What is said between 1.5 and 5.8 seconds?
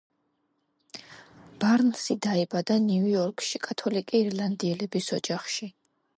ბარნსი დაიბადა ნიუ-იორკში კათოლიკე ირლანდიელების ოჯახში.